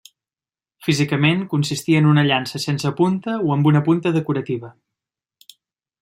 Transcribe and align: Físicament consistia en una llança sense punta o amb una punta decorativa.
Físicament 0.85 1.43
consistia 1.51 1.99
en 2.03 2.07
una 2.13 2.23
llança 2.29 2.61
sense 2.63 2.91
punta 3.01 3.35
o 3.49 3.53
amb 3.57 3.69
una 3.73 3.83
punta 3.91 4.13
decorativa. 4.19 4.71